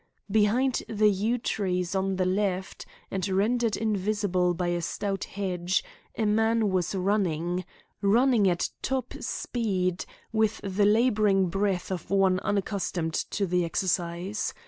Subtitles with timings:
[0.31, 5.83] Behind the yew trees on the left, and rendered invisible by a stout hedge,
[6.17, 7.63] a man was running
[8.01, 14.55] running at top speed, with the labouring breath of one unaccustomed to the exercise.